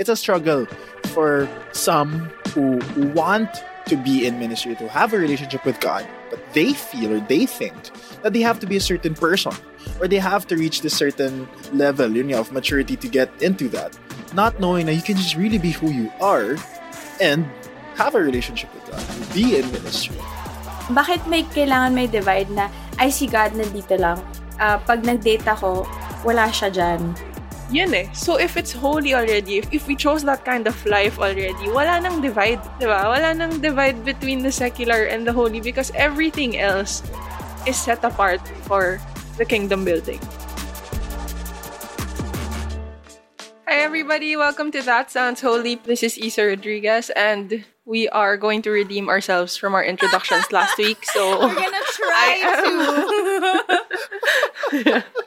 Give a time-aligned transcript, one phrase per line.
[0.00, 0.64] it's a struggle
[1.12, 1.44] for
[1.76, 2.80] some who
[3.12, 3.52] want
[3.84, 7.44] to be in ministry, to have a relationship with God, but they feel or they
[7.44, 7.76] think
[8.22, 9.52] that they have to be a certain person
[10.00, 13.68] or they have to reach this certain level you know, of maturity to get into
[13.68, 13.98] that.
[14.32, 16.56] Not knowing that you can just really be who you are
[17.20, 17.44] and
[17.96, 19.04] have a relationship with God,
[19.34, 20.16] be in ministry.
[20.88, 24.24] Bakit may kailangan may divide na, I see God nandito lang.
[24.56, 25.84] Uh, pag nag-date ako,
[26.24, 27.29] wala siya dyan.
[27.70, 28.10] Yun eh.
[28.10, 32.02] So if it's holy already, if, if we chose that kind of life already, wala
[32.02, 33.06] nang divide, di ba?
[33.06, 37.06] Wala nang divide between the secular and the holy because everything else
[37.70, 38.98] is set apart for
[39.38, 40.18] the kingdom building.
[43.70, 45.78] Hi everybody, welcome to That Sounds Holy.
[45.78, 50.74] This is Issa Rodriguez and we are going to redeem ourselves from our introductions last
[50.74, 51.06] week.
[51.14, 52.34] So we're gonna try
[54.74, 55.04] to.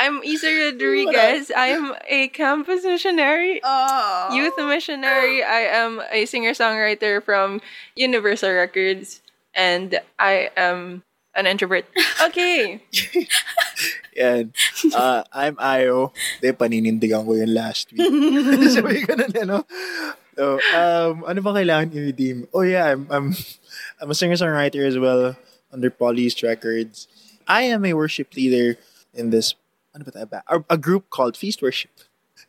[0.00, 1.52] I'm Issa Rodriguez.
[1.52, 4.32] I am a campus missionary, oh.
[4.32, 5.44] youth missionary.
[5.44, 7.60] I am a singer songwriter from
[7.96, 9.20] Universal Records,
[9.52, 11.04] and I am
[11.36, 11.84] an introvert.
[12.20, 12.80] Okay.
[14.16, 14.52] Yan.
[14.92, 16.12] Uh, I'm Aio.
[16.40, 18.00] De, paninindigan ko yun last week.
[18.76, 19.58] Sabi ko na, ano?
[20.36, 22.48] So, um, ano ba kailangan i-redeem?
[22.52, 23.36] Oh yeah, I'm, I'm,
[24.00, 25.36] I'm a singer-songwriter as well
[25.72, 27.08] under PolyEast Records.
[27.48, 28.76] I am a worship leader
[29.16, 29.56] in this,
[29.94, 30.40] ano ba tayo ba?
[30.46, 31.90] A, a group called Feast Worship.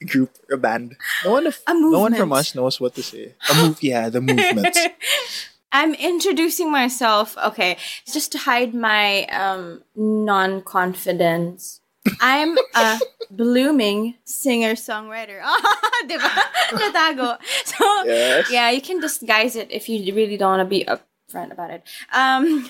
[0.02, 0.96] A group, a band.
[1.26, 3.36] No one, of, no one from us knows what to say.
[3.50, 4.78] A move, yeah, the movement.
[5.72, 7.38] I'm introducing myself.
[7.38, 11.80] Okay, just to hide my um, non-confidence.
[12.20, 15.40] I'm a blooming singer-songwriter.
[16.10, 16.34] diba?
[16.74, 17.38] Natago.
[17.64, 18.50] So, yes.
[18.52, 21.84] yeah, you can disguise it if you really don't want to be upfront about it.
[22.12, 22.70] Um,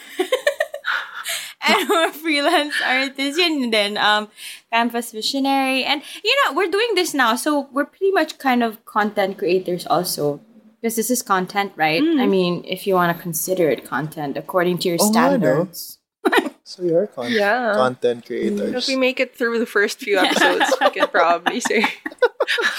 [1.67, 3.37] and we're a freelance artist.
[3.39, 4.27] Yun din, um,
[4.71, 5.83] campus missionary.
[5.83, 7.35] And, you know, we're doing this now.
[7.35, 10.41] So, we're pretty much kind of content creators also.
[10.81, 12.01] Because this is content, right?
[12.01, 12.19] Mm.
[12.19, 15.99] I mean, if you want to consider it content according to your Oh, standards.
[16.63, 17.73] So you're con- Yeah.
[17.75, 21.83] content If we make it through the first few episodes, we can probably say.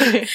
[0.01, 0.27] okay.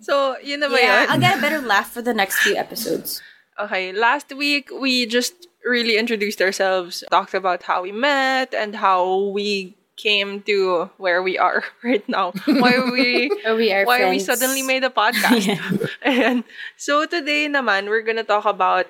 [0.00, 1.06] so, yun na ba Yeah.
[1.08, 3.20] I'll get a better laugh for the next few episodes.
[3.60, 9.32] Okay, last week we just really introduced ourselves, talked about how we met and how
[9.32, 12.32] we came to where we are right now.
[12.46, 15.46] Why we we are why we suddenly made a podcast.
[15.54, 15.62] Yeah.
[16.02, 16.44] And
[16.76, 18.86] so today naman we're gonna talk about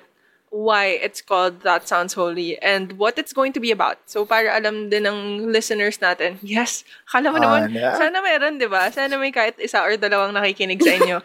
[0.49, 3.99] why it's called That Sounds Holy and what it's going to be about.
[4.07, 7.91] So para alam din ng listeners natin, yes, kala mo naman, Ano?
[7.99, 8.87] sana meron, di ba?
[8.87, 11.17] Sana may kahit isa or dalawang nakikinig sa inyo.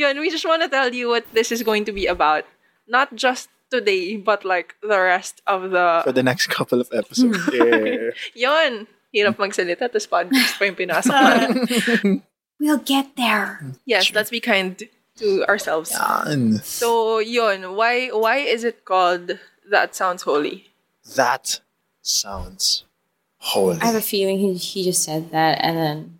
[0.00, 2.48] Yun, we just want to tell you what this is going to be about.
[2.88, 6.02] Not just today, but like the rest of the...
[6.04, 6.20] For the...
[6.20, 7.38] the next couple of episodes.
[7.52, 8.10] yeah.
[8.34, 8.86] Yun!
[9.14, 12.22] Hirap magsalita, tapos podcast pa yung pinasok natin.
[12.58, 13.60] We'll get there.
[13.84, 14.80] Yes, let's be kind
[15.16, 15.92] to ourselves.
[15.92, 16.60] Yan.
[16.64, 19.38] So, yon, Why why is it called
[19.68, 20.72] That Sounds Holy?
[21.16, 21.60] That
[22.00, 22.84] sounds
[23.38, 23.78] holy.
[23.80, 26.15] I have a feeling he, he just said that and then.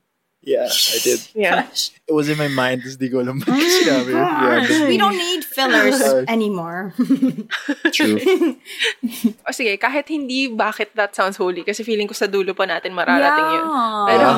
[0.46, 1.20] Yeah, I did.
[1.34, 1.66] Yeah.
[1.66, 1.90] Gosh.
[2.06, 4.14] It was in my mind, tapos di ko alam bakit sinabi.
[4.14, 5.98] Yeah, We don't need fillers
[6.30, 6.94] anymore.
[7.90, 8.22] true.
[9.42, 12.62] O oh, sige, kahit hindi bakit That Sounds Holy, kasi feeling ko sa dulo pa
[12.62, 13.66] natin mararating yun.
[13.66, 14.06] Yeah.
[14.06, 14.28] Pero,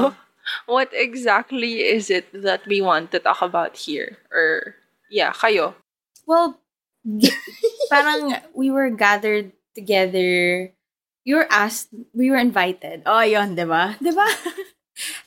[0.64, 4.16] what exactly is it that we want to talk about here?
[4.32, 4.80] Or,
[5.12, 5.76] yeah, kayo.
[6.24, 6.56] Well,
[7.04, 7.36] g-
[7.92, 10.72] parang we were gathered together.
[11.28, 13.04] You were asked, we were invited.
[13.04, 14.00] Oh, yun, di ba?
[14.00, 14.24] Di ba?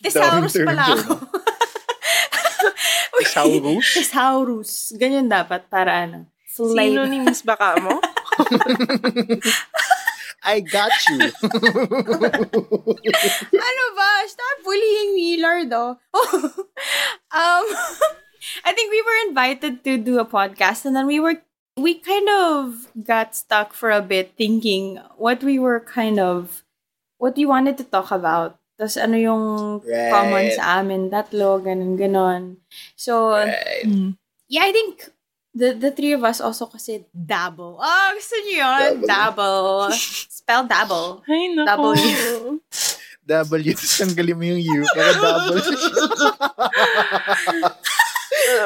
[0.01, 1.13] Thesaurus pala ako.
[3.22, 3.88] Thesaurus?
[3.94, 4.72] Thesaurus.
[4.97, 6.25] Ganyan dapat para ano.
[6.51, 6.75] Flavor.
[7.07, 8.01] Synonyms baka mo?
[10.44, 11.22] I got you.
[13.69, 14.09] ano ba?
[14.25, 15.97] Stop bullying me, Lord, oh.
[17.31, 17.66] um,
[18.66, 21.45] I think we were invited to do a podcast and then we were,
[21.78, 26.63] we kind of got stuck for a bit thinking what we were kind of,
[27.18, 28.57] what we wanted to talk about.
[28.81, 29.44] Tapos ano yung
[29.86, 30.09] Right.
[30.09, 32.58] common sa amin, tatlo, ganun, ganon.
[32.98, 33.86] So, Right.
[34.50, 35.06] yeah, I think
[35.54, 37.78] the the three of us also kasi dabble.
[37.78, 39.06] Oh, gusto niyo yun?
[39.06, 39.94] Dabble.
[40.42, 41.22] Spell dabble.
[41.30, 41.94] Ay, naku.
[41.94, 42.57] W.
[43.30, 44.81] W, tapos tanggalin mo yung U.
[44.98, 45.62] Para double.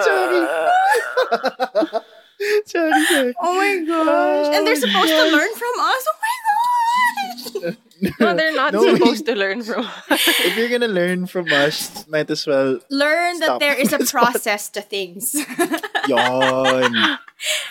[0.07, 0.41] sorry.
[2.71, 3.33] sorry, sorry.
[3.43, 4.47] Oh my gosh.
[4.55, 6.03] And they're supposed to learn from us.
[6.07, 7.83] Oh my gosh.
[8.19, 10.27] No, they're not No, supposed to learn from us.
[10.43, 14.67] If you're gonna learn from us, might as well Learn that there is a process
[14.75, 15.31] to things.
[16.07, 16.91] yon.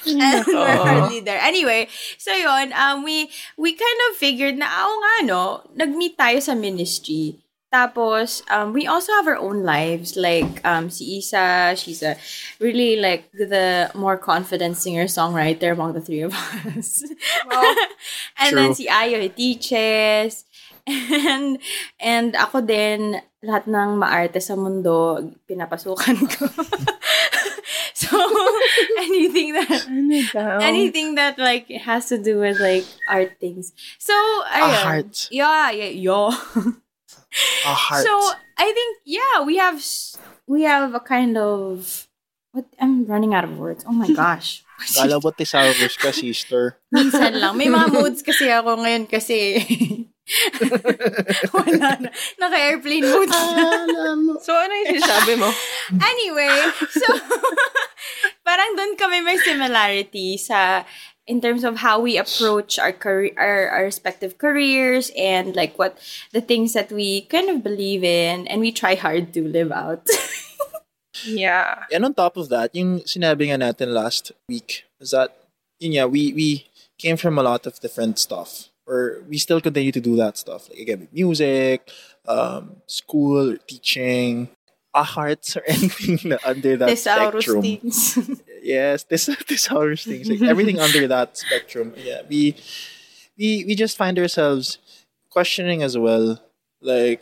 [0.07, 1.41] and we're hardly there.
[1.41, 1.89] Anyway,
[2.19, 5.43] so yun, um, we, we kind of figured na, oo nga no,
[5.77, 7.37] nag-meet tayo sa ministry.
[7.75, 10.15] Tapos, um, we also have our own lives.
[10.15, 12.15] Like, um, si Issa, she's a
[12.63, 16.31] really, like, the more confident singer-songwriter among the three of
[16.79, 17.03] us.
[18.39, 18.75] and then True.
[18.79, 20.47] si Aio, he teaches.
[20.87, 21.59] And,
[21.97, 25.17] and ako din, lahat ng maarte sa mundo,
[25.49, 26.45] pinapasukan ko.
[27.97, 28.13] so,
[29.01, 29.89] anything that
[30.61, 33.73] anything that like has to do with like art things.
[33.97, 34.13] So,
[34.53, 34.85] ayun.
[34.85, 35.15] heart.
[35.33, 36.37] Yeah, yeah, yeah.
[37.67, 38.05] A heart.
[38.07, 38.13] So,
[38.59, 39.83] I think yeah, we have
[40.47, 42.07] we have a kind of
[42.55, 43.85] what I'm running out of words.
[43.87, 44.63] Oh my gosh.
[44.95, 46.79] Kala mo thesaurus ka, sister.
[46.95, 47.59] Minsan lang.
[47.59, 49.63] May mga moods kasi ako ngayon kasi
[51.55, 52.09] wala na.
[52.41, 53.43] Naka-airplane mode na.
[54.43, 55.51] So, ano yung sinasabi mo?
[55.95, 56.55] Anyway,
[56.91, 57.07] so
[58.47, 60.83] parang doon kami may similarity sa
[61.27, 65.99] in terms of how we approach our career our, our respective careers and like what
[66.33, 70.07] the things that we kind of believe in and we try hard to live out.
[71.27, 71.85] Yeah.
[71.93, 75.33] And on top of that, yung sinabi nga natin last week is that,
[75.79, 76.67] yun nga, we, we
[76.99, 78.71] came from a lot of different stuff.
[78.87, 80.69] Or we still continue to do that stuff.
[80.69, 81.89] Like, again, with music,
[82.29, 84.49] um, school, teaching,
[84.93, 88.41] a hearts, or anything under that Thesaurus spectrum.
[88.65, 90.29] Yes, this thesaurus things.
[90.29, 91.93] Like, everything under that spectrum.
[91.97, 92.57] Yeah, we,
[93.37, 94.79] we, we just find ourselves
[95.29, 96.41] questioning as well,
[96.81, 97.21] like,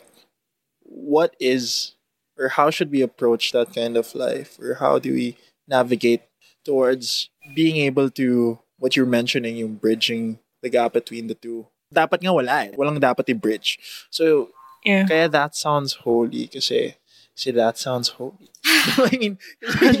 [0.83, 1.95] what is
[2.37, 5.37] or how should we approach that kind of life or how do we
[5.67, 6.21] navigate
[6.65, 12.21] towards being able to what you're mentioning yung bridging the gap between the two dapat
[12.25, 12.71] nga wala eh.
[12.73, 13.77] walang dapat i-bridge
[14.09, 14.49] so
[14.83, 15.07] Yeah.
[15.07, 16.99] kaya that sounds holy kasi
[17.31, 18.51] kasi that sounds holy
[18.97, 19.99] I mean kasi,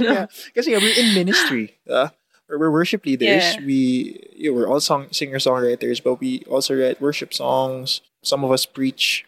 [0.55, 2.09] kasi nga, we're in ministry uh,
[2.47, 3.65] we're worship leaders Yeah.
[3.65, 8.51] we yeah, we're all song singer songwriters but we also write worship songs some of
[8.51, 9.25] us preach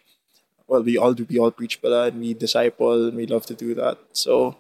[0.67, 3.53] well, we all do, we all preach pala, and we disciple, and we love to
[3.53, 3.97] do that.
[4.13, 4.57] So,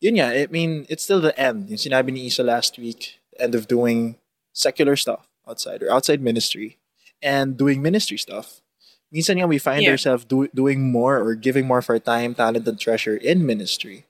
[0.00, 1.68] yun nga, I mean, it's still the end.
[1.68, 4.16] Yung sinabi ni Issa last week, end of doing
[4.52, 6.78] secular stuff outside, or outside ministry,
[7.22, 8.60] and doing ministry stuff.
[9.12, 9.94] Minsan nga, we find Yeah.
[9.94, 14.04] ourselves do, doing more or giving more of our time, talent, and treasure in ministry.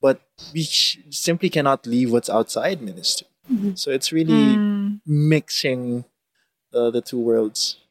[0.00, 0.20] But
[0.52, 3.26] we sh- simply cannot leave what's outside ministry.
[3.74, 5.00] So it's really Mm.
[5.04, 6.04] mixing
[6.70, 7.82] uh, the two worlds.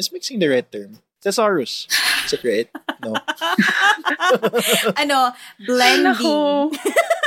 [0.00, 1.04] It's mixing the right term?
[1.20, 1.84] Thesaurus.
[2.24, 2.68] Is it right?
[3.04, 3.12] No.
[5.00, 6.12] ano, blending.
[6.16, 6.72] Nako.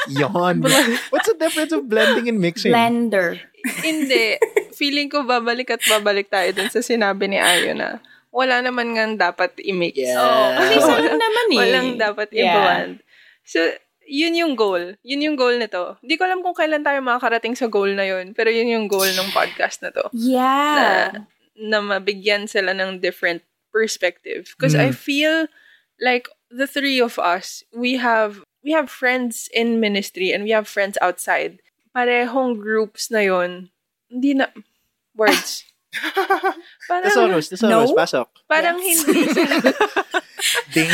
[0.10, 0.62] Yon.
[1.14, 2.74] What's the difference of blending and mixing?
[2.74, 3.40] Blender.
[3.84, 4.38] Hindi.
[4.74, 8.00] Feeling ko babalik at babalik tayo dun sa sinabi ni Aio na
[8.38, 9.98] wala naman nga dapat i-mix.
[9.98, 10.22] Yeah.
[10.22, 11.58] Oh, kasi isa lang naman eh.
[11.58, 12.54] Walang dapat Yeah.
[12.54, 12.94] i-bond.
[13.42, 13.60] So,
[14.06, 14.94] yun yung goal.
[15.02, 15.98] Yun yung goal nito.
[16.00, 19.10] Hindi ko alam kung kailan tayo makakarating sa goal na yun, pero yun yung goal
[19.10, 20.06] ng podcast na to.
[20.14, 21.26] Yeah.
[21.58, 23.42] na mabigyan sila ng different
[23.74, 24.54] perspective.
[24.54, 24.96] Because I Mm.
[24.96, 25.36] feel
[25.98, 30.70] like the three of us, we have we have friends in ministry and we have
[30.70, 31.58] friends outside.
[31.98, 33.74] Parehong groups na yon.
[34.06, 34.54] Hindi na
[35.18, 35.66] words.
[36.88, 37.46] parang Thesaurus.
[37.50, 37.90] Thesaurus.
[37.90, 37.96] No?
[37.96, 38.28] Pasok.
[38.48, 39.04] parang Yes.
[39.08, 39.24] hindi
[40.76, 40.92] Ding.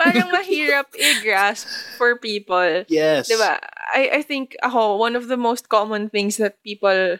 [0.00, 1.68] parang mahirap i-grasp
[2.00, 2.84] for people.
[2.88, 3.28] yes.
[3.28, 3.60] Diba?
[3.92, 7.18] I, I think ako, one of the most common things that people,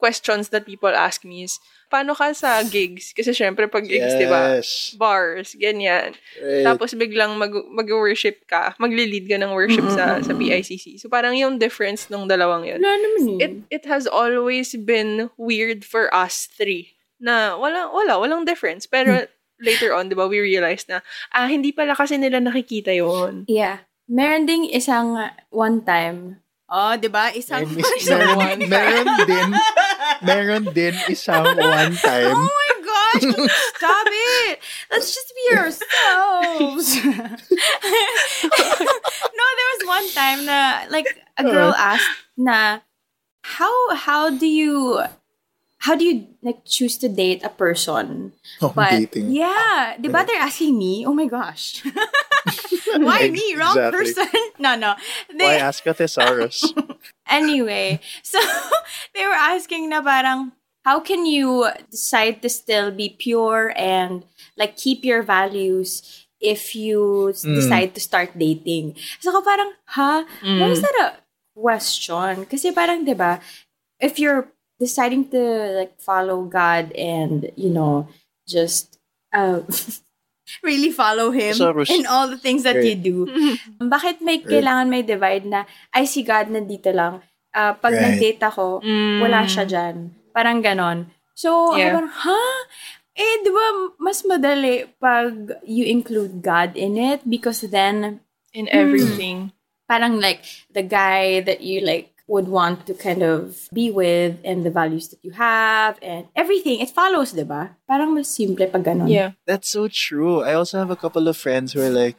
[0.00, 1.60] questions that people ask me is,
[1.92, 3.12] paano ka sa gigs?
[3.12, 4.16] Kasi syempre pag gigs?
[4.16, 4.96] Yes.
[4.96, 6.16] Bars, ganyan.
[6.40, 6.64] Right.
[6.64, 10.96] Tapos biglang mag, mag-worship ka, magli-lead ka ng worship sa, sa PICC.
[10.96, 12.80] So parang yung difference nung dalawang yun.
[12.80, 13.38] Wala naman eh.
[13.44, 18.88] It, it has always been weird for us three na wala, wala, walang difference.
[18.88, 19.28] Pero
[19.60, 21.04] later on, di ba, we realized na,
[21.36, 23.84] ah, hindi pala kasi nila nakikita yon Yeah.
[24.10, 25.14] Meron ding isang
[25.54, 26.42] one time.
[26.70, 27.34] Oh, 'di ba?
[27.34, 29.50] Isang May mis- meron, meron din,
[30.22, 32.30] meron din isang one time.
[32.30, 33.26] Oh my gosh!
[33.74, 34.62] Stop it!
[34.94, 36.86] Let's just be ourselves.
[39.34, 42.06] no, there was one time na like a girl asked
[42.38, 42.86] na
[43.42, 45.02] how how do you
[45.80, 48.32] how do you like choose to date a person?
[48.60, 49.32] Oh, But dating.
[49.32, 51.04] yeah, di ba they're asking me?
[51.08, 51.80] Oh my gosh.
[53.00, 53.54] Why me?
[53.56, 54.28] Wrong person.
[54.60, 54.92] No, no.
[55.32, 56.74] Why They, ask a thesaurus?
[57.30, 58.36] Anyway, so
[59.14, 60.52] they were asking na parang,
[60.84, 64.24] how can you decide to still be pure and
[64.58, 66.02] like keep your values
[66.42, 67.54] if you Mm.
[67.56, 68.98] decide to start dating?
[69.22, 70.26] So ako parang, ha?
[70.42, 71.08] Why is that a
[71.56, 72.44] question?
[72.50, 73.38] Kasi parang, di ba,
[74.02, 75.38] if you're deciding to
[75.76, 78.08] like follow God and, you know,
[78.48, 78.96] just
[79.30, 79.60] uh,
[80.66, 81.92] really follow Him Thesaurus.
[81.92, 83.04] in all the things that you Right.
[83.04, 83.16] do,
[83.92, 84.48] bakit may Right.
[84.64, 87.20] kailangan may divide na, ay si God nandito lang.
[87.52, 88.16] Ah, pag Right.
[88.16, 88.80] nag-date ako,
[89.20, 90.16] wala siya dyan.
[90.32, 91.10] Parang ganon.
[91.36, 91.92] So, Yeah.
[91.92, 92.42] ako parang, ha?
[93.12, 93.66] Eh, di ba,
[94.00, 99.50] mas madali pag you include God in it because then In everything.
[99.86, 104.62] parang like the guy that you like would want to kind of be with and
[104.62, 109.10] the values that you have and everything it follows diba parang mas simple pag ganun
[109.10, 109.34] Yeah.
[109.50, 110.46] That's so true.
[110.46, 112.14] I also have a couple of friends who are like,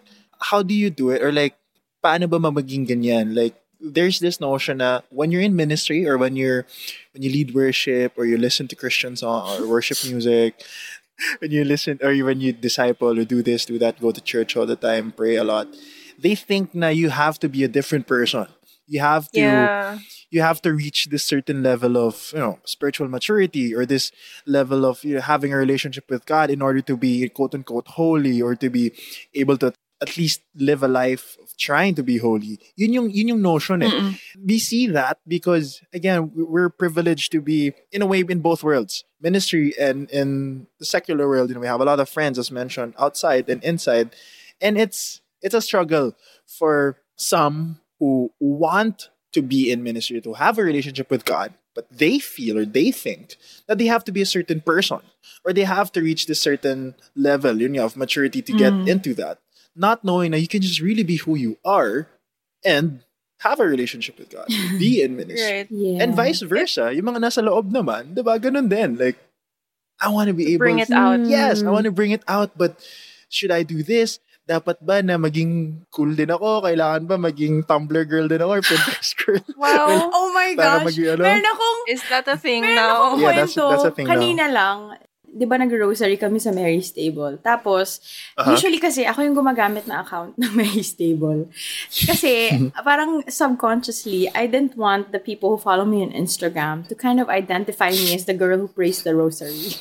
[0.52, 1.24] how do you do it?
[1.24, 1.56] Or like,
[2.04, 3.32] paano ba maging ganyan?
[3.32, 6.68] Like, there's this notion na when you're in ministry or when you're
[7.16, 10.60] when you lead worship or you listen to Christian song or worship music,
[11.40, 14.54] when you listen or when you disciple or do this, do that, go to church
[14.60, 15.72] all the time, pray a lot,
[16.20, 18.46] they think na you have to be a different person.
[18.92, 20.00] You have to Yeah.
[20.36, 24.12] you have to reach this certain level of you know spiritual maturity or this
[24.46, 27.88] level of you know, having a relationship with God in order to be quote unquote
[27.96, 28.92] holy or to be
[29.34, 29.72] able to
[30.02, 32.58] at least live a life of trying to be holy.
[32.76, 33.88] Yun yung, yun yung notion eh.
[33.88, 34.18] Mm-mm.
[34.50, 39.06] We see that because again we're privileged to be in a way in both worlds,
[39.22, 41.50] ministry and in the secular world.
[41.50, 44.10] You know we have a lot of friends as mentioned outside and inside,
[44.60, 46.18] and it's it's a struggle
[46.50, 51.86] for some who want to be in ministry, to have a relationship with God, but
[51.94, 55.00] they feel or they think that they have to be a certain person
[55.46, 58.90] or they have to reach this certain level you know, of maturity to get mm.
[58.90, 59.38] into that.
[59.76, 62.10] Not knowing that you can just really be who you are
[62.66, 63.06] and
[63.40, 64.50] have a relationship with God,
[64.82, 65.46] be in ministry.
[65.46, 65.68] Right.
[65.70, 66.92] yeah And vice versa.
[66.92, 68.42] Yung mga nasa loob naman, di ba?
[68.42, 68.98] Ganun din.
[68.98, 69.22] Like,
[70.02, 71.22] I want to be able Bring it out.
[71.22, 71.72] Yes, I mm.
[71.72, 72.82] want to bring it out, but
[73.30, 74.18] should I do this?
[74.52, 75.52] Dapat ba na maging
[75.88, 76.60] cool din ako?
[76.62, 79.40] Kailangan ba maging Tumblr girl din ako or Pinterest girl?
[79.56, 80.12] Wow.
[80.12, 81.24] oh my Para gosh maging ano?
[81.24, 82.92] meron akong Is that a thing meron now?
[82.92, 84.12] akong Yeah, that's- that's a thing now.
[84.12, 84.80] kanina lang
[85.32, 87.40] di ba nag-rosary kami sa Mary's Table.
[87.40, 88.04] Tapos,
[88.36, 88.52] Uh-huh.
[88.52, 91.48] usually kasi ako yung gumagamit na account ng Mary's Table.
[91.88, 92.52] Kasi,
[92.84, 97.32] parang subconsciously, I didn't want the people who follow me on Instagram to kind of
[97.32, 99.80] identify me as the girl who prays the rosary.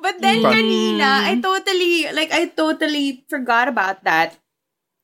[0.00, 0.50] But then Mm.
[0.50, 4.38] kanina, I totally, like, I totally forgot about that.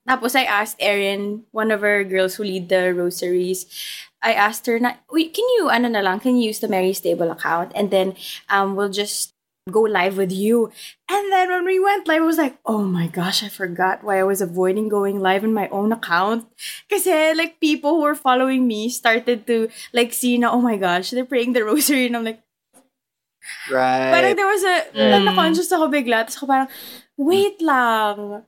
[0.09, 3.67] Tapos I asked Erin, one of our girls who lead the rosaries,
[4.23, 7.01] I asked her na, wait, can you, ano na lang, can you use the Mary's
[7.01, 7.73] Table account?
[7.75, 8.17] And then
[8.49, 9.35] um, we'll just
[9.71, 10.73] go live with you.
[11.13, 14.19] And then when we went live, I was like, oh my gosh, I forgot why
[14.19, 16.49] I was avoiding going live in my own account.
[16.89, 21.11] Kasi like people who were following me started to like see na, oh my gosh,
[21.13, 22.07] they're praying the rosary.
[22.07, 22.41] And I'm like,
[23.71, 24.13] Right.
[24.13, 25.25] Parang there was a, mm.
[25.25, 26.25] na-conscious ako bigla.
[26.25, 26.71] Tapos ako parang,
[27.17, 28.45] wait lang.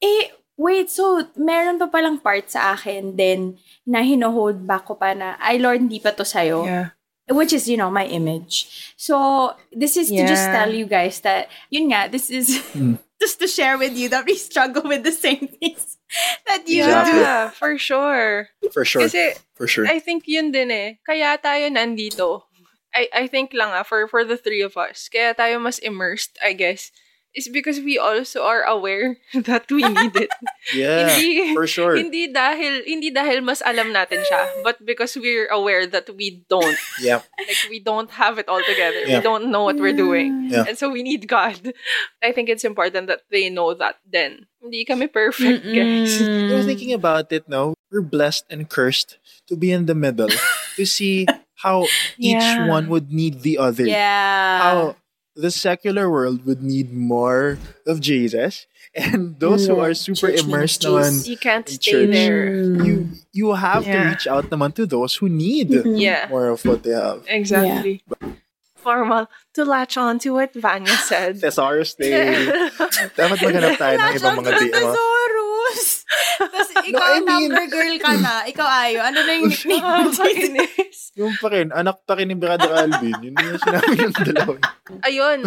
[0.00, 5.12] Eh, wait, so, meron pa palang part sa akin then na hino-hold back ko pa
[5.12, 6.64] na, ay Lord, hindi pa to sa'yo.
[6.64, 6.94] Yeah.
[7.28, 8.92] Which is, you know, my image.
[9.00, 10.54] So, this is to just Yeah.
[10.60, 12.60] tell you guys that, yun nga, this is
[13.22, 15.96] just to share with you that we struggle with the same things
[16.46, 17.16] that you Exactly.
[17.16, 17.24] do.
[17.24, 18.52] Yeah, for sure.
[18.72, 19.08] For sure.
[19.08, 19.86] Kasi For sure.
[19.86, 20.98] I think yun din eh.
[21.06, 22.42] Kaya tayo nandito.
[22.94, 26.38] I, I think lang ah, for, for the three of us, kaya tayo mas immersed,
[26.38, 26.94] I guess,
[27.34, 30.30] is because we also are aware that we need it.
[30.74, 31.10] yeah.
[31.10, 31.96] hindi, For sure.
[31.96, 36.78] hindi dahil, hindi dahil mas alam natin siya, but because we're aware that we don't.
[37.02, 37.26] Yeah.
[37.36, 39.02] Like, we don't have it all together.
[39.02, 39.18] Yeah.
[39.18, 40.48] We don't know what we're doing.
[40.48, 40.64] Yeah.
[40.68, 41.74] And so we need God.
[42.22, 44.46] I think it's important that they know that then.
[44.62, 46.22] Hindi kami perfect, guys.
[46.22, 47.74] I was thinking about it now.
[47.90, 50.30] We're blessed and cursed to be in the middle
[50.76, 51.26] to see
[51.64, 51.88] how
[52.20, 52.68] each Yeah.
[52.68, 53.88] one would need the other.
[53.88, 54.60] Yeah.
[54.60, 54.76] How
[55.34, 60.86] the secular world would need more of Jesus, and those who are super Church immersed
[60.86, 62.12] naman, You can't stay church.
[62.14, 62.54] there.
[62.84, 66.28] you you have to reach out naman to those who need Yeah.
[66.30, 67.26] more of what they have.
[67.26, 68.04] Exactly.
[68.78, 71.40] Formal to latch on to what Vanya said.
[71.40, 72.12] Thesaurus Day.
[73.18, 74.70] Dapat maghanap tayo ng ibang mga DM.
[74.70, 74.76] ah.
[74.76, 75.84] Thesaurus!
[76.36, 78.34] Tapos ikaw, I mean- number girl ka na.
[78.44, 78.98] Ikaw, Ayo.
[79.00, 80.64] Ano na yung nickname mo?
[81.14, 83.14] Yung pa rin, anak pa rin ni Brother Alvin.
[83.22, 84.54] Yun yung sinabi ng dalawa.
[85.02, 85.38] Ayun.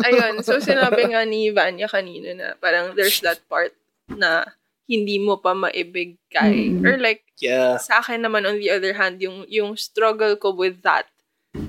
[0.00, 0.34] Ayun.
[0.40, 3.74] So, sinabi nga ni Vanya kanina na parang there's that part
[4.08, 4.46] na
[4.86, 6.72] hindi mo pa maibigay.
[6.72, 6.82] Mm.
[6.82, 7.78] Or like, Yeah.
[7.78, 11.06] sa akin naman on the other hand, yung, yung struggle ko with that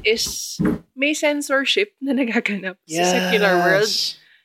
[0.02, 0.58] is
[0.94, 3.94] may censorship na nagaganap sa secular world.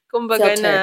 [0.07, 0.61] Kumbaga Filter.
[0.61, 0.75] na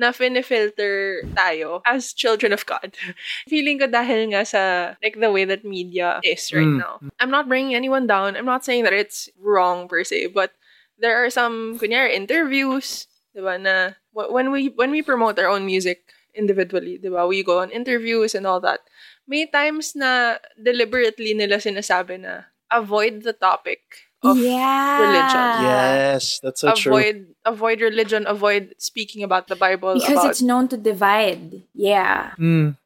[0.00, 2.96] na filter tayo as children of God.
[3.52, 4.62] Feeling ko dahil nga sa
[5.04, 6.80] like the way that media is right Mm.
[6.80, 6.98] now.
[7.20, 8.32] I'm not bringing anyone down.
[8.40, 10.56] I'm not saying that it's wrong per se, but
[10.96, 13.04] there are some kunyari interviews,
[13.36, 13.74] 'di ba, na
[14.16, 17.28] wh- when we when we promote our own music individually, 'di ba?
[17.28, 18.80] We go on interviews and all that.
[19.28, 25.00] May times na deliberately nila sinasabi na avoid the topic of yeah.
[25.00, 25.48] religion.
[25.64, 26.92] Yes, that's so true.
[26.92, 31.62] avoid avoid religion, avoid speaking about the Bible Because about it's known to divide.
[31.74, 32.32] Yeah.
[32.38, 32.76] Mm.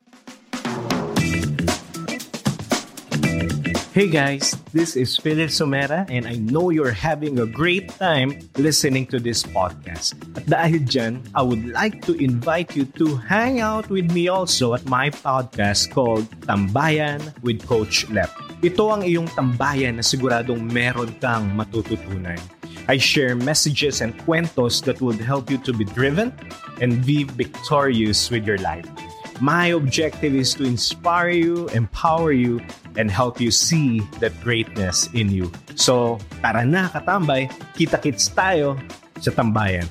[3.95, 9.07] Hey guys, this is Philip Somera and I know you're having a great time listening
[9.15, 10.19] to this podcast.
[10.35, 14.75] At dahil dyan, I would like to invite you to hang out with me also
[14.75, 18.35] at my podcast called Tambayan with Coach Lep.
[18.65, 22.41] Ito ang iyong tambayan na siguradong meron kang matututunan.
[22.89, 26.33] I share messages and kwentos that would help you to be driven
[26.81, 28.89] and be victorious with your life.
[29.45, 32.65] My objective is to inspire you, empower you,
[32.97, 35.53] and help you see that greatness in you.
[35.77, 38.81] So, tara na katambay, kita-kits tayo
[39.21, 39.85] sa tambayan.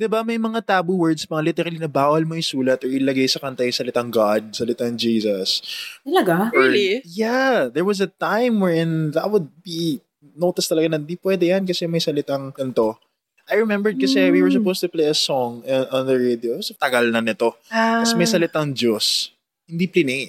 [0.00, 3.36] 'Di ba may mga taboo words, mga literally na bawal mo isulat or ilagay sa
[3.36, 5.60] kanta yung salitang God, salitang Jesus.
[6.00, 6.48] Talaga?
[6.56, 7.04] Or- Really?
[7.04, 10.00] yeah, there was a time wherein that would be
[10.32, 12.96] notice talaga na di pwede yan kasi may salitang kanto.
[13.44, 16.62] I remembered kasi we were supposed to play a song uh, on the radio.
[16.64, 17.58] So, tagal na nito.
[17.68, 19.34] Tapos may salitang Diyos.
[19.68, 20.20] Hindi plini.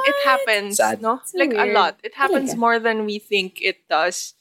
[0.00, 1.04] It happens, Sad.
[1.04, 1.20] no?
[1.22, 1.76] So like a weird.
[1.76, 1.94] lot.
[2.00, 2.62] It happens Talaga?
[2.62, 4.32] more than we think it does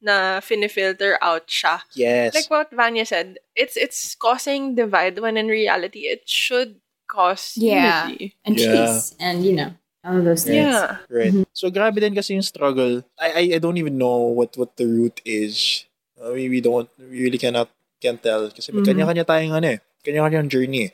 [0.00, 1.82] na finifilter out siya.
[1.94, 2.34] Yes.
[2.34, 6.78] Like what Vanya said, it's it's causing divide when in reality it should
[7.10, 8.06] cause Yeah.
[8.06, 8.36] unity.
[8.44, 8.72] And Yeah.
[8.86, 9.14] peace.
[9.18, 9.74] And, you know,
[10.04, 10.70] all of those things.
[10.70, 11.02] Yeah.
[11.10, 11.34] Right.
[11.56, 13.02] So grabe din kasi yung struggle.
[13.18, 15.86] I I, I don't even know what what the root is.
[16.18, 17.70] Uh, we, we don't we really cannot
[18.02, 18.90] can't tell kasi may Mhm.
[18.94, 19.80] kanya-kanya tayong ano eh.
[20.06, 20.90] Kanya-kanyang journey.
[20.90, 20.92] eh.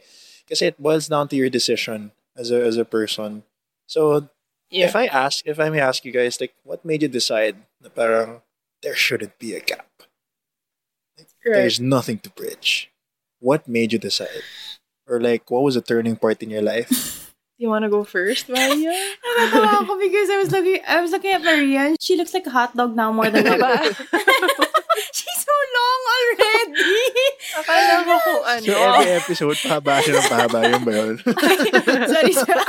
[0.49, 3.45] Kasi it boils down to your decision as a as a person.
[3.89, 4.29] So
[4.73, 4.89] Yeah.
[4.89, 7.89] if I ask if I may ask you guys like what made you decide na
[7.93, 8.44] parang
[8.85, 9.89] there shouldn't be a gap.
[11.43, 12.93] There's nothing to bridge.
[13.41, 14.45] What made you decide?
[15.09, 17.33] Or like what was a turning point in your life?
[17.57, 18.93] Do you wanna go first, Vanya?
[19.25, 22.47] Nakatawa ako because I was looking I was looking at Maria and she looks like
[22.47, 23.77] a hot dog now more than ever.
[25.13, 27.03] She's so long already.
[27.61, 28.65] Akala ko kung ano.
[28.65, 31.17] So every episode, pahaba siya ng pahaba yung ba yun?
[32.09, 32.65] sorry, sorry.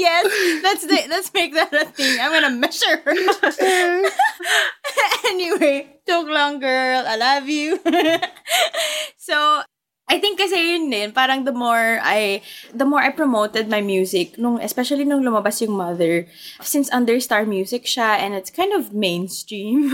[0.00, 0.24] Yes,
[0.64, 2.16] let's do- let's make that a thing.
[2.20, 3.04] I'm gonna measure.
[3.04, 3.12] her.
[5.28, 7.04] anyway, joke long, girl.
[7.04, 7.76] I love you.
[9.20, 9.60] so,
[10.10, 12.40] I think kasi yun din, parang the more I,
[12.72, 16.26] the more I promoted my music, nung, especially nung lumabas yung Mother,
[16.64, 19.92] since Understar Music siya, and it's kind of mainstream.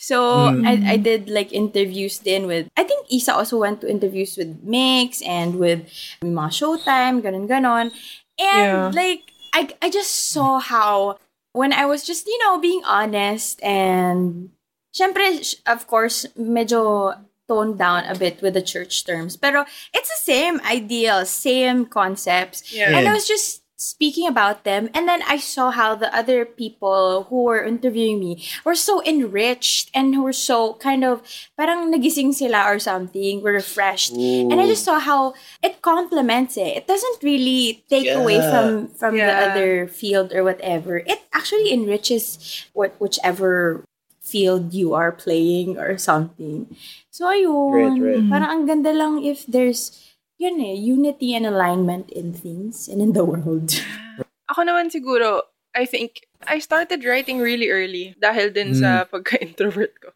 [0.00, 0.66] so, mm.
[0.66, 4.58] I, I did like interviews din with, I think Issa also went to interviews with
[4.66, 5.86] MYX and with
[6.24, 7.92] mga Showtime, ganon ganon.
[8.38, 8.90] And Yeah.
[8.94, 11.18] like, I, I just saw how,
[11.52, 14.50] when I was just, you know, being honest and,
[14.94, 19.36] syempre, of course, medyo toned down a bit with the church terms.
[19.36, 22.72] Pero it's the same ideal, same concepts.
[22.72, 22.96] Yeah.
[22.96, 24.90] And I was just speaking about them.
[24.92, 29.88] And then I saw how the other people who were interviewing me were so enriched
[29.94, 31.22] and who were so kind of
[31.56, 34.12] parang nagising sila or something, were refreshed.
[34.12, 36.82] And I just saw how it complements it.
[36.82, 38.50] It doesn't really take away Yeah.
[38.50, 40.98] from from the other field or whatever.
[41.06, 43.86] It actually enriches what whichever
[44.20, 46.66] field you are playing or something.
[47.08, 48.26] So ayun, Right, right.
[48.28, 49.94] parang ang ganda lang if there's
[50.38, 53.74] yun eh, unity and alignment in things and in the world.
[54.50, 55.42] Ako naman siguro,
[55.74, 60.14] I think, I started writing really early dahil din sa pagka-introvert ko.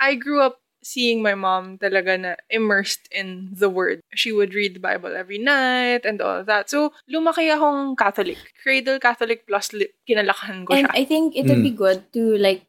[0.00, 4.00] I grew up seeing my mom talaga na immersed in the word.
[4.16, 6.72] She would read the Bible every night and all that.
[6.72, 8.40] So, lumaki akong Catholic.
[8.64, 10.96] Cradle Catholic plus li- kinalakahan ko and siya.
[10.96, 12.64] I think it would be good to like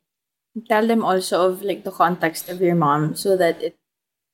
[0.67, 3.79] tell them also of like the context of your mom so that it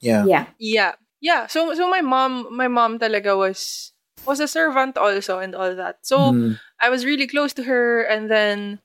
[0.01, 0.25] Yeah.
[0.28, 0.45] yeah.
[0.60, 0.93] Yeah.
[1.26, 1.50] Yeah.
[1.50, 3.92] So so my mom my mom talaga was
[4.30, 6.06] was a servant also and all that.
[6.06, 6.62] So Mm.
[6.78, 8.78] I was really close to her and then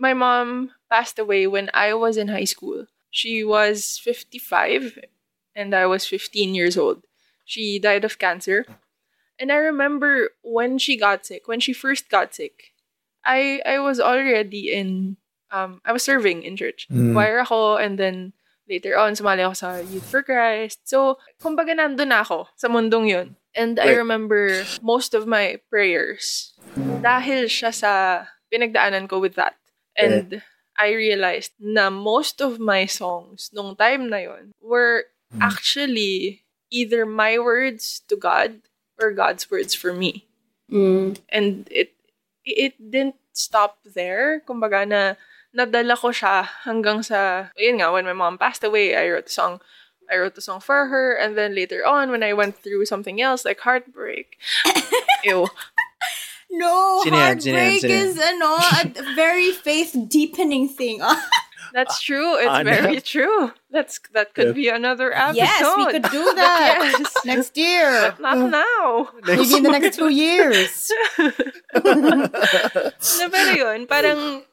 [0.00, 2.88] my mom passed away when I was in high school.
[3.12, 4.96] She was 55
[5.52, 7.04] and I was 15 years old.
[7.44, 8.64] She died of cancer.
[9.36, 12.72] And I remember when she got sick, when she first got sick,
[13.24, 15.16] I I was already in
[15.52, 16.88] um I was serving in church.
[16.88, 17.12] Mm.
[17.12, 18.32] Choir ako and then
[18.72, 20.88] later on sumali ako sa Youth for Christ.
[20.88, 23.28] So, kumbaga nandun na ako sa mundong yun.
[23.52, 26.56] And I remember most of my prayers
[27.04, 27.92] dahil siya sa
[28.48, 29.60] pinagdaanan ko with that.
[29.92, 30.40] And
[30.80, 37.36] I realized na most of my songs nung time na yon were actually either my
[37.36, 38.64] words to God
[38.96, 40.24] or God's words for me.
[40.72, 41.20] Mm.
[41.28, 41.92] And it
[42.48, 44.40] it didn't stop there.
[44.48, 45.02] Kumbaga na
[45.56, 49.32] nadala ko siya hanggang sa yun nga when my mom passed away, I wrote a
[49.32, 49.60] song
[50.10, 53.20] I wrote a song for her and then later on when I went through something
[53.22, 54.36] else like heartbreak.
[55.24, 55.48] ew.
[56.52, 57.14] No, yan?
[57.14, 57.90] heartbreak yan?
[57.90, 61.00] is ano, a very faith deepening thing.
[61.72, 62.36] That's true.
[62.36, 62.68] It's Ana?
[62.68, 63.52] very true.
[63.72, 65.40] That's that could be another episode.
[65.40, 67.12] Yes, we could do that Yes.
[67.24, 68.12] next year.
[68.20, 69.08] Not now.
[69.24, 70.92] Maybe in the next two years.
[71.72, 74.44] na pero yun, parang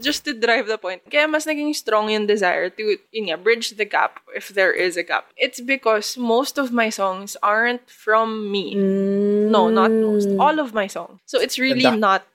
[0.00, 1.02] just to drive the point.
[1.10, 4.96] Kaya mas naging strong yung desire to yun nga, bridge the gap if there is
[4.96, 5.28] a gap.
[5.36, 8.74] It's because most of my songs aren't from me.
[8.74, 9.50] Mm.
[9.52, 10.28] No, not most.
[10.40, 11.20] All of my songs.
[11.26, 12.26] So it's really not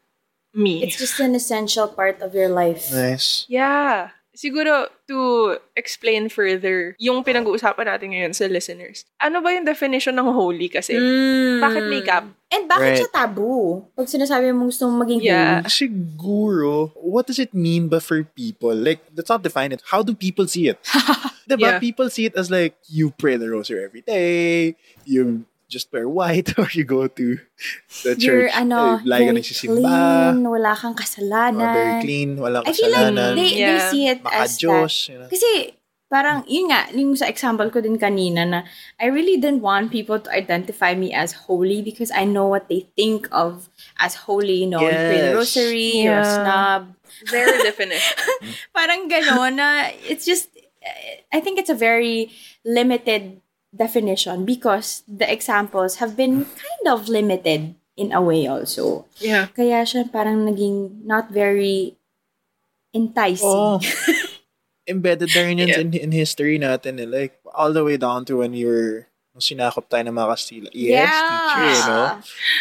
[0.54, 0.84] me.
[0.84, 2.92] It's just an essential part of your life.
[2.92, 3.46] nice.
[3.48, 4.12] Yeah.
[4.32, 10.32] Siguro, to explain further, yung pinag-uusapan natin ngayon sa listeners, ano ba yung definition ng
[10.32, 10.96] holy kasi?
[10.96, 11.60] Mm.
[11.60, 12.26] Bakit may gap?
[12.48, 13.00] And bakit Right.
[13.04, 13.92] siya taboo?
[13.92, 15.68] Pag sinasabi mo gusto mong maging Yeah.
[15.68, 18.72] Siguro, what does it mean ba for people?
[18.72, 19.84] Like, let's not define it.
[19.92, 20.80] How do people see it?
[21.52, 21.76] diba?
[21.76, 21.80] Yeah.
[21.80, 26.52] People see it as like, you pray the rosary every day, you just wear white,
[26.60, 27.40] or you go to
[28.04, 31.72] the You're church, ano, eh, lagi ka very nagsisimba, clean, wala kang oh, kasalanan.
[31.72, 33.90] very clean, walang I feel like kasalanan, they, they Yeah.
[33.90, 34.68] see it as that.
[34.68, 35.30] maka-Diyos, you know?
[35.32, 35.50] Kasi,
[36.12, 38.60] parang, yun nga, yung sa example ko din kanina na
[39.00, 42.92] I really didn't want people to identify me as holy because I know what they
[43.00, 45.40] think of as holy, you know, you pray the Yes.
[45.40, 46.36] rosary, you're a Yeah.
[46.44, 46.82] snob.
[47.32, 48.18] Their definition.
[48.76, 50.50] Parang gano'n na, it's just,
[51.32, 52.34] I think it's a very
[52.66, 53.40] limited
[53.76, 59.06] definition because the examples have been kind of limited in a way also.
[59.20, 59.48] Yeah.
[59.52, 61.96] Kaya siya parang naging not very
[62.94, 63.48] enticing.
[63.48, 63.80] Oh.
[64.88, 65.80] Embedded na rin yun Yeah.
[65.80, 67.00] in, in history natin.
[67.00, 67.08] Eh.
[67.08, 70.70] Like, all the way down to when you were, nung sinakop tayo ng mga Kastila.
[70.74, 72.08] Yes, teacher, you know?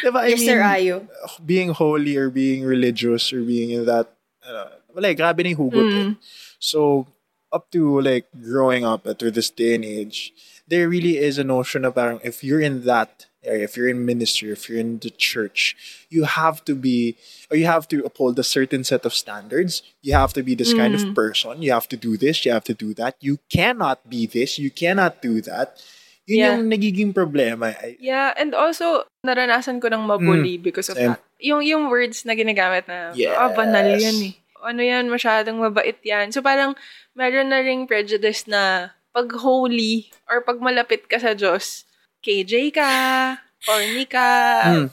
[0.04, 0.96] Diba, I yes, mean, Sir Ayo.
[1.42, 4.06] being holy or being religious or being in that,
[4.46, 6.06] uh, like, grabe na yung hugot eh.
[6.12, 6.14] Mm.
[6.62, 7.08] So,
[7.50, 10.30] up to, like, growing up at this day and age,
[10.70, 14.06] there really is a notion of parang, if you're in that area, if you're in
[14.06, 15.74] ministry, if you're in the church,
[16.08, 17.16] you have to be,
[17.50, 19.82] or you have to uphold a certain set of standards.
[20.00, 21.58] You have to be this kind of person.
[21.60, 23.16] You have to do this, you have to do that.
[23.18, 25.82] You cannot be this, you cannot do that.
[26.30, 26.50] Yun Yeah.
[26.54, 27.74] yung nagiging problema.
[27.98, 31.18] Yeah, and also, naranasan ko ng mabully because of same.
[31.18, 31.24] that.
[31.42, 33.34] Yung, yung words na ginagamit na, Yes.
[33.34, 34.34] ah, banal yan eh.
[34.62, 36.30] Ano yan, masyadong mabait yan.
[36.30, 36.76] So parang,
[37.16, 41.84] meron na ring prejudice na pag holy or pag malapit ka sa Diyos,
[42.22, 42.92] KJ ka,
[43.64, 44.28] corny ka,
[44.64, 44.86] Mm.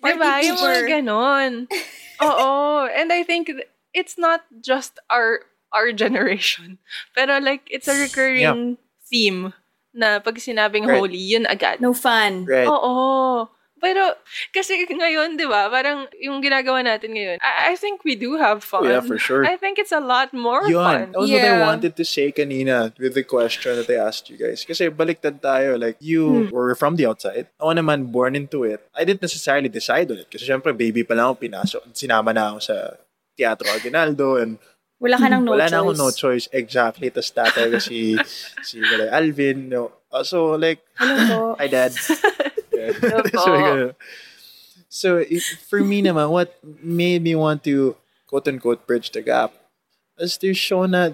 [0.00, 0.18] diba?
[0.18, 1.52] Party Yung mga ganon.
[2.26, 2.50] Oo.
[2.90, 6.80] And I think th- it's not just our our generation.
[7.14, 9.52] Pero like, it's a recurring theme
[9.92, 10.98] na pag sinabing Right.
[10.98, 11.78] holy, yun agad.
[11.80, 12.48] No fun.
[12.48, 12.66] Right.
[12.66, 13.46] Oo.
[13.78, 14.14] Pero,
[14.50, 18.62] kasi ngayon, di ba, parang yung ginagawa natin ngayon, I, I think we do have
[18.62, 18.84] fun.
[18.84, 19.46] Oh, yeah, for sure.
[19.46, 20.82] I think it's a lot more Yun.
[20.82, 21.00] fun.
[21.14, 21.66] That was what I Yeah.
[21.66, 24.66] wanted to say kanina with the question that I asked you guys.
[24.66, 25.78] Kasi baliktad tayo.
[25.78, 27.46] Like, you were from the outside.
[27.62, 28.82] Ako naman, born into it.
[28.92, 30.28] I didn't necessarily decide on it.
[30.28, 31.82] Kasi syempre, baby pa lang ako, pinasok.
[31.94, 32.76] Sinama na ako sa
[33.38, 34.58] Teatro Aguinaldo and
[34.98, 35.70] Wala ka nang no wala choice.
[35.70, 36.46] na akong no choice.
[36.50, 37.06] Exactly.
[37.14, 38.18] Tapos tatay ko si,
[38.66, 39.70] si wala, Alvin.
[39.70, 39.94] No.
[40.10, 41.38] Uh, so, like, Hello po.
[41.62, 41.94] hi, dad.
[44.88, 45.22] So, so
[45.68, 47.94] for me naman, what made me want to
[48.26, 49.52] quote-unquote bridge the gap
[50.18, 51.10] is to show na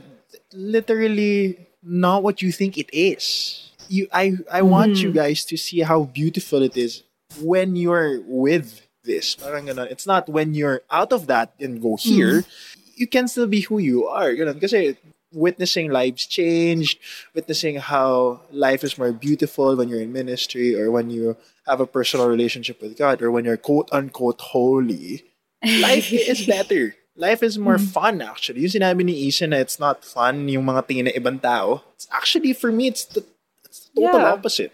[0.53, 3.71] literally not what you think it is.
[3.89, 5.19] You, I, I want you mm-hmm.
[5.19, 7.03] guys to see how beautiful it is
[7.41, 9.37] when you're with this.
[9.37, 9.91] Parang ganun.
[9.91, 12.81] It's not when you're out of that and go here, mm-hmm.
[12.97, 14.33] you can still be who you are.
[14.33, 14.61] Ganun.
[14.61, 14.97] Kasi
[15.35, 16.97] witnessing lives change,
[17.35, 21.87] witnessing how life is more beautiful when you're in ministry or when you have a
[21.87, 25.25] personal relationship with God or when you're quote unquote holy,
[25.63, 26.95] life is better.
[27.17, 28.67] Life is more fun actually.
[28.67, 31.83] Yung sinabi ni Issa na it's not fun yung mga tingin ng ibang tao.
[31.95, 33.23] It's actually for me it's the,
[33.63, 34.35] it's the total Yeah.
[34.35, 34.73] opposite.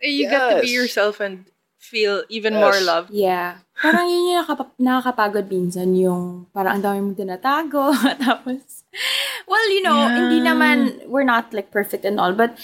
[0.00, 1.44] Eh, You get to be yourself and
[1.76, 2.62] feel even Yes.
[2.64, 3.12] more loved.
[3.12, 3.60] Yeah.
[3.76, 7.92] Parang yun yung nakapa- nakakapagod minsan yung parang ang dami mong tinatago.
[8.24, 8.73] Tapos,
[9.48, 10.14] well, you know, Yeah.
[10.16, 12.56] hindi naman, we're not like perfect and all, but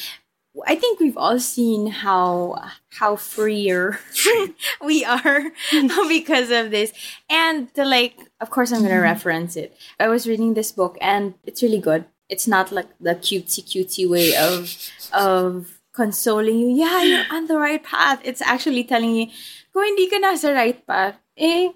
[0.67, 2.59] I think we've all seen how
[2.99, 4.01] how freer
[4.85, 5.55] we are
[6.11, 6.91] because of this.
[7.31, 9.73] And to like, of course, I'm gonna reference it.
[10.03, 12.05] I was reading this book, and it's really good.
[12.29, 14.75] It's not like the cutesy cutesy way of
[15.15, 16.69] of consoling you.
[16.75, 18.19] Yeah, you're on the right path.
[18.27, 19.27] It's actually telling you,
[19.73, 21.71] kung hindi ka nasa right path, eh,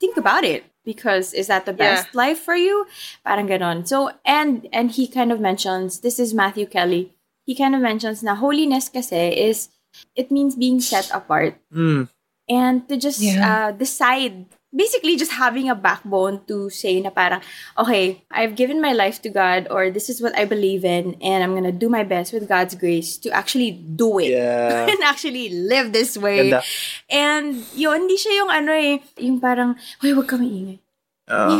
[0.00, 0.64] think about it.
[0.86, 1.98] Because is that the Yeah.
[1.98, 2.86] best life for you?
[3.26, 3.82] Parang ganon.
[3.82, 7.10] So, and and he kind of mentions, this is Matthew Kelly,
[7.42, 9.68] he kind of mentions na holiness kasi is,
[10.14, 11.58] it means being set apart.
[11.74, 12.06] Mm.
[12.46, 13.42] And to just Yeah.
[13.42, 14.46] uh, decide,
[14.76, 17.40] basically just having a backbone to say na parang,
[17.78, 21.42] okay, I've given my life to God or this is what I believe in and
[21.42, 24.30] I'm gonna do my best with God's grace to actually do it.
[24.30, 24.86] Yeah.
[24.90, 26.50] and actually live this way.
[26.50, 26.62] Ganda.
[27.08, 30.85] And yun, hindi siya yung ano eh, yung parang, hoy, wag ka maingay.
[31.28, 31.58] Uh,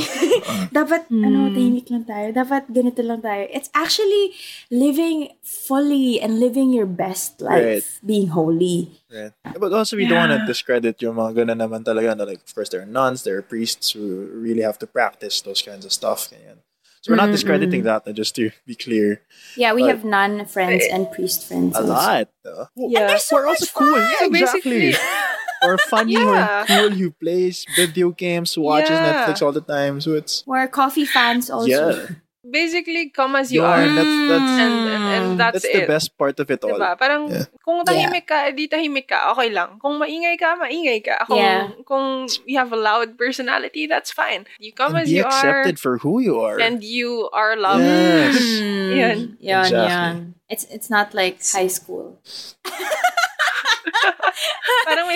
[0.71, 2.31] Dapat, ano, tahimik lang tayo.
[2.31, 3.51] Dapat ganito lang tayo.
[3.51, 4.31] It's actually
[4.71, 7.99] living fully and living your best life.
[8.07, 8.95] Being holy.
[9.11, 9.35] right.
[9.59, 12.15] But also, we don't want to discredit yung mga ganun naman talaga.
[12.15, 15.43] Na like, of course, there are nuns, there are priests who really have to practice
[15.43, 16.31] those kinds of stuff.
[16.31, 16.63] Ganyan.
[17.03, 19.23] So we're not discrediting that, uh, just to be clear.
[19.59, 21.75] Yeah, we But- have nun friends and priest friends.
[21.75, 21.91] A also.
[21.91, 22.27] lot.
[22.47, 23.07] Uh, Yeah.
[23.11, 23.99] they're so We're also much cool.
[23.99, 24.95] Yeah, exactly.
[25.63, 26.63] or funny Yeah.
[26.63, 29.07] or cool who plays video games, watches Yeah.
[29.29, 30.01] Netflix all the time.
[30.01, 31.69] So it's We're coffee fans also.
[31.71, 32.17] yeah.
[32.47, 33.83] Basically, come as you Yeah, are.
[33.91, 35.91] that's that's And, and, and that's, that's the it.
[35.91, 36.79] best part of it all.
[36.79, 36.95] Diba?
[36.95, 37.51] Parang Yeah.
[37.67, 39.83] kung tahimik ka, di tahimik ka, okay lang.
[39.83, 41.27] Kung maingay ka, maingay ka.
[41.27, 41.75] Kung, Yeah.
[41.83, 44.47] kung you have a loud personality, that's fine.
[44.63, 46.63] You come And as be you accepted are, for who you are.
[46.63, 47.83] and you are loved.
[47.83, 48.39] Yes.
[48.39, 49.19] Mm, Yan.
[49.43, 49.91] Yan, Exactly.
[49.91, 50.15] yan.
[50.47, 52.23] It's, it's not like high school.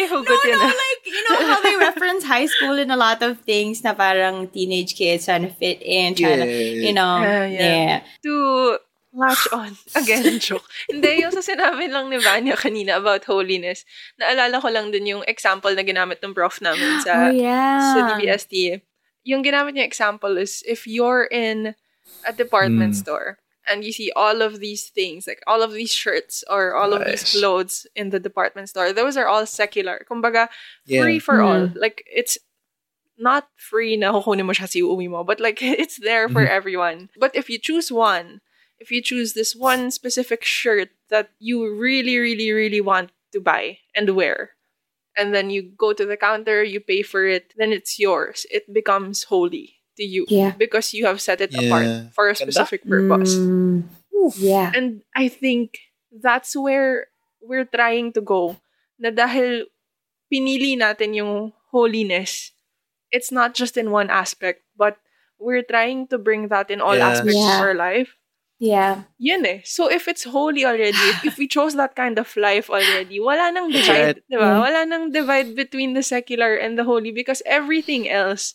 [0.00, 0.56] May hugot yun.
[0.56, 0.72] No, ah.
[0.72, 4.48] like, you know how they reference high school in a lot of things na parang
[4.48, 6.88] teenage kids trying to fit in, trying to, Yeah.
[6.88, 7.60] you know, Yeah, yeah.
[7.60, 7.98] yeah.
[8.24, 8.34] to
[9.12, 9.76] latch on.
[10.00, 10.64] Again, joke.
[10.88, 13.84] Hindi, yung sa sinabi lang ni Vanya kanina about holiness,
[14.16, 17.92] naalala ko lang dun yung example na ginamit ng prof namin sa, oh, yeah.
[17.92, 18.80] sa DBST.
[19.28, 21.76] Yung ginamit niya example is if you're in
[22.24, 23.02] a department Mm.
[23.04, 23.30] store
[23.70, 27.06] and you see all of these things, like all of these shirts or all of
[27.06, 30.04] these clothes in the department store, those are all secular.
[30.10, 30.48] Kumbaga,
[30.84, 31.02] Yeah.
[31.02, 31.70] free for all.
[31.70, 31.78] Mm.
[31.78, 32.36] Like, it's
[33.16, 37.08] not free na kukunin mo siya sa uwi mo, but like, it's there for everyone.
[37.16, 38.40] But if you choose one,
[38.80, 43.78] if you choose this one specific shirt that you really, really, really want to buy
[43.94, 44.56] and wear,
[45.16, 48.46] and then you go to the counter, you pay for it, then it's yours.
[48.50, 50.56] It becomes holy to you Yeah.
[50.56, 51.68] because you have set it Yeah.
[51.68, 51.86] apart
[52.16, 53.36] for a specific purpose.
[53.36, 53.84] Mm,
[54.40, 54.72] yeah.
[54.72, 57.12] And I think that's where
[57.44, 58.56] we're trying to go.
[58.96, 59.68] Na dahil
[60.32, 62.52] pinili natin yung holiness,
[63.12, 64.96] it's not just in one aspect, but
[65.40, 67.08] we're trying to bring that in all Yeah.
[67.12, 67.56] aspects Yeah.
[67.56, 68.16] of our life.
[68.60, 69.08] Yeah.
[69.16, 69.60] Yun eh.
[69.64, 73.48] So if it's holy already, if, if we chose that kind of life already, wala
[73.48, 74.28] nang divide, Right.
[74.28, 74.44] di ba?
[74.52, 74.60] Yeah.
[74.60, 78.52] Wala nang divide between the secular and the holy because everything else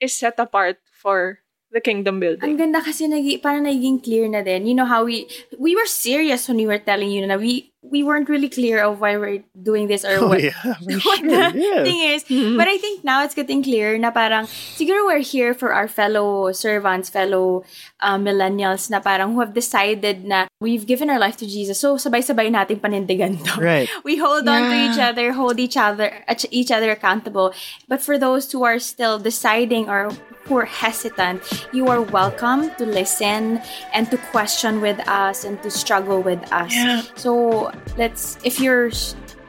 [0.00, 1.38] is set apart for
[1.74, 2.38] the kingdom building.
[2.40, 2.72] Ang building.
[2.72, 4.64] ganda kasi nagi, parang naging clear na din.
[4.64, 5.26] You know how we
[5.58, 8.96] we were serious when we were telling you na we we weren't really clear of
[8.96, 11.28] why we're doing this or Oh, what, yeah, for what sure.
[11.28, 11.84] the Yeah.
[11.84, 12.24] thing is.
[12.56, 16.48] But I think now it's getting clear na parang siguro we're here for our fellow
[16.56, 17.60] servants, fellow
[18.00, 21.76] uh, millennials na parang who have decided na we've given our life to Jesus.
[21.76, 23.60] So sabay-sabay nating panindigan to.
[23.60, 23.88] Right.
[24.08, 26.08] We hold on to each other, hold each other
[26.48, 27.52] each other accountable.
[27.84, 30.08] But for those who are still deciding or
[30.46, 31.40] who are hesitant,
[31.72, 33.60] you are welcome to listen
[33.94, 36.72] and to question with us and to struggle with us.
[36.74, 37.02] Yeah.
[37.16, 38.90] So let's if you're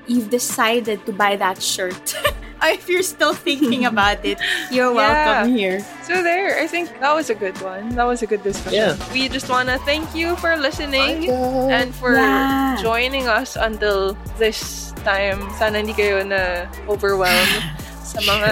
[0.07, 2.15] you've decided to buy that shirt.
[2.63, 4.39] if you're still thinking about it,
[4.71, 5.81] you're welcome here.
[6.03, 7.89] So there, I think that was a good one.
[7.95, 8.73] That was a good discussion.
[8.79, 9.13] Yeah.
[9.13, 12.77] We just wanna thank you for listening and for Yeah.
[12.81, 15.43] joining us until this time.
[15.59, 17.61] Sana hindi kayo na overwhelmed
[18.05, 18.51] sa mga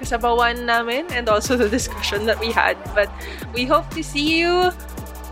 [0.00, 2.80] kasabawan namin and also the discussion that we had.
[2.96, 3.12] But
[3.52, 4.72] we hope to see you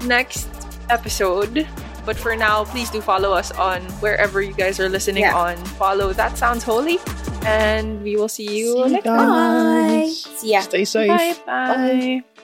[0.05, 0.47] next
[0.93, 1.65] episode.
[2.05, 5.35] But for now, please do follow us on wherever you guys are listening Yeah.
[5.35, 5.57] on.
[5.75, 7.01] Follow That Sounds Holy.
[7.43, 9.27] And we will see you See you next time.
[10.07, 10.11] Bye.
[10.13, 10.61] See ya.
[10.63, 11.11] Stay safe.
[11.11, 12.23] Bye.
[12.23, 12.36] Bye.